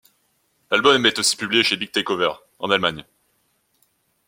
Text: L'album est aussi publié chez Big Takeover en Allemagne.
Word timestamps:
L'album 0.71 1.05
est 1.05 1.19
aussi 1.19 1.37
publié 1.37 1.61
chez 1.61 1.77
Big 1.77 1.91
Takeover 1.91 2.31
en 2.57 2.71
Allemagne. 2.71 3.05